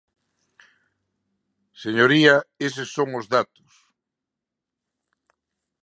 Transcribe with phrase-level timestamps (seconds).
[1.83, 2.35] Señoría,
[2.67, 3.71] eses son os datos.